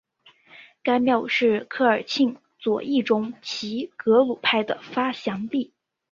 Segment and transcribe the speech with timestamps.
[0.81, 5.73] 该庙是科尔沁左翼中旗格鲁派的发祥地。